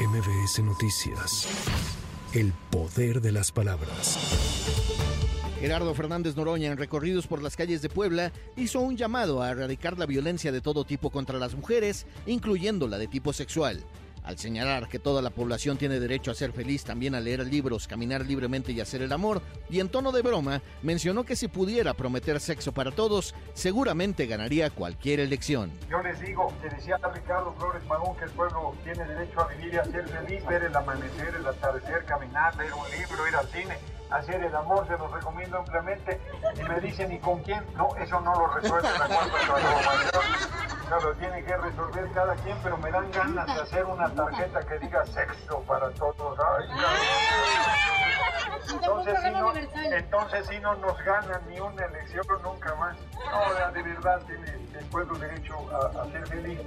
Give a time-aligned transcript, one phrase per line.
[0.00, 1.46] MBS Noticias.
[2.32, 4.18] El poder de las palabras.
[5.60, 9.98] Gerardo Fernández Noroña, en recorridos por las calles de Puebla, hizo un llamado a erradicar
[9.98, 13.84] la violencia de todo tipo contra las mujeres, incluyendo la de tipo sexual.
[14.30, 17.88] Al señalar que toda la población tiene derecho a ser feliz, también a leer libros,
[17.88, 21.94] caminar libremente y hacer el amor, y en tono de broma mencionó que si pudiera
[21.94, 25.72] prometer sexo para todos, seguramente ganaría cualquier elección.
[25.90, 29.74] Yo les digo, que decía Ricardo Flores Magón que el pueblo tiene derecho a vivir
[29.74, 33.48] y a ser feliz, ver el amanecer, el atardecer, caminar, leer un libro, ir al
[33.48, 33.78] cine,
[34.10, 36.20] hacer el amor, se los recomiendo ampliamente.
[36.56, 37.64] Y me dicen, ¿y con quién?
[37.76, 42.90] No, eso no lo resuelve la cuarta lo tiene que resolver cada quien, pero me
[42.90, 46.38] dan ganas de hacer una tarjeta que diga sexo para todos.
[48.72, 49.52] entonces, si no,
[49.96, 52.96] entonces si no nos ganan ni una elección nunca más.
[53.30, 56.60] No, de verdad tiene el pueblo derecho a, a ser feliz.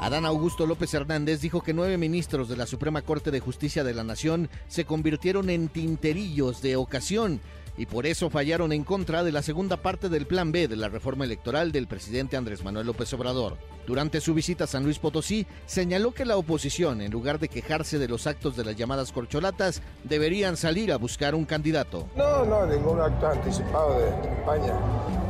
[0.00, 3.92] Adán Augusto López Hernández dijo que nueve ministros de la Suprema Corte de Justicia de
[3.92, 7.40] la Nación se convirtieron en tinterillos de ocasión
[7.80, 10.90] y por eso fallaron en contra de la segunda parte del Plan B de la
[10.90, 13.56] reforma electoral del presidente Andrés Manuel López Obrador.
[13.86, 17.98] Durante su visita a San Luis Potosí, señaló que la oposición, en lugar de quejarse
[17.98, 22.06] de los actos de las llamadas corcholatas, deberían salir a buscar un candidato.
[22.16, 24.74] No, no, ningún acto anticipado de España.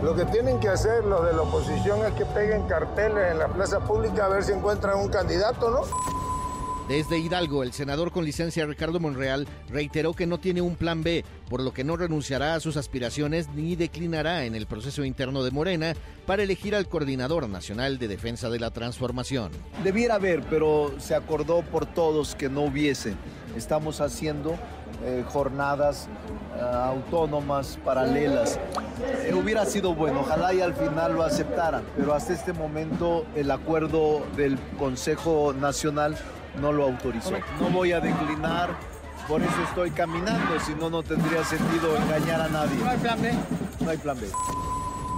[0.03, 3.47] Lo que tienen que hacer los de la oposición es que peguen carteles en la
[3.47, 6.20] plaza pública a ver si encuentran un candidato, ¿no?
[6.91, 11.25] Desde Hidalgo, el senador con licencia Ricardo Monreal reiteró que no tiene un plan B,
[11.49, 15.53] por lo que no renunciará a sus aspiraciones ni declinará en el proceso interno de
[15.53, 15.95] Morena
[16.27, 19.53] para elegir al coordinador nacional de defensa de la transformación.
[19.85, 23.15] Debiera haber, pero se acordó por todos que no hubiese.
[23.57, 24.57] Estamos haciendo
[25.05, 26.09] eh, jornadas
[26.57, 28.59] eh, autónomas, paralelas.
[29.27, 33.53] Eh, hubiera sido bueno, ojalá y al final lo aceptaran, pero hasta este momento el
[33.53, 36.17] acuerdo del Consejo Nacional
[36.61, 37.33] no lo autorizó.
[37.61, 38.71] No voy a declinar,
[39.29, 42.77] por eso estoy caminando, si no, no tendría sentido engañar a nadie.
[42.77, 43.33] No hay plan B.
[43.81, 44.27] No hay plan B.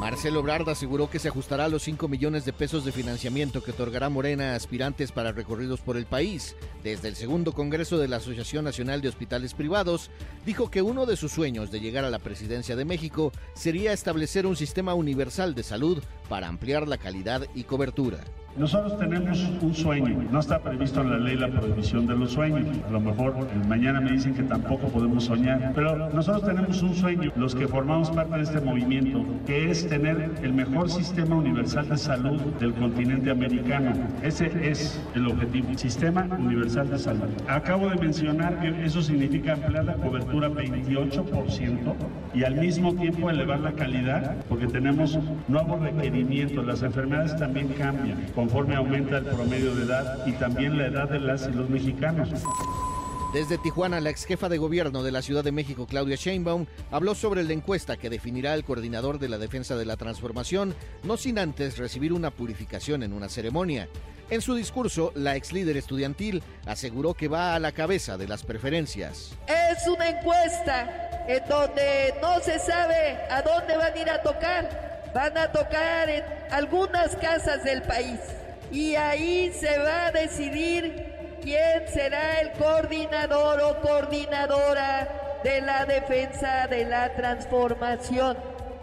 [0.03, 3.71] Marcelo Obrard aseguró que se ajustará a los 5 millones de pesos de financiamiento que
[3.71, 6.57] otorgará Morena a aspirantes para recorridos por el país.
[6.83, 10.11] Desde el segundo Congreso de la Asociación Nacional de Hospitales Privados,
[10.45, 14.45] dijo que uno de sus sueños de llegar a la presidencia de México sería establecer
[14.45, 18.21] un sistema universal de salud para ampliar la calidad y cobertura.
[18.55, 22.67] Nosotros tenemos un sueño, no está previsto en la ley la prohibición de los sueños.
[22.87, 23.35] A lo mejor
[23.67, 28.11] mañana me dicen que tampoco podemos soñar, pero nosotros tenemos un sueño, los que formamos
[28.11, 33.31] parte de este movimiento, que es tener el mejor sistema universal de salud del continente
[33.31, 33.93] americano.
[34.23, 37.31] Ese es el objetivo, sistema universal de salud.
[37.49, 41.95] Acabo de mencionar que eso significa ampliar la cobertura 28%
[42.35, 45.19] y al mismo tiempo elevar la calidad, porque tenemos
[45.49, 46.22] nuevos requerimientos,
[46.63, 51.21] las enfermedades también cambian conforme aumenta el promedio de edad y también la edad de
[51.21, 52.29] las y los mexicanos.
[53.33, 57.15] Desde Tijuana, la ex jefa de gobierno de la Ciudad de México, Claudia Sheinbaum, habló
[57.15, 61.39] sobre la encuesta que definirá el coordinador de la defensa de la transformación, no sin
[61.39, 63.89] antes recibir una purificación en una ceremonia.
[64.29, 68.45] En su discurso, la ex líder estudiantil aseguró que va a la cabeza de las
[68.45, 69.37] preferencias.
[69.49, 74.92] Es una encuesta en donde no se sabe a dónde van a ir a tocar
[75.15, 78.21] van a tocar en algunas casas del país
[78.71, 86.67] y ahí se va a decidir quién será el coordinador o coordinadora de la defensa
[86.69, 88.37] de la transformación.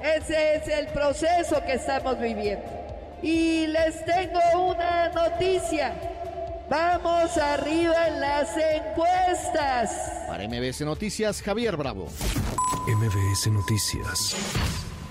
[0.04, 2.66] Ese es el proceso que estamos viviendo.
[3.22, 5.94] Y les tengo una noticia.
[6.70, 9.92] Vamos arriba en las encuestas.
[10.28, 12.08] Para MBS Noticias, Javier Bravo.
[12.88, 14.89] MBS Noticias.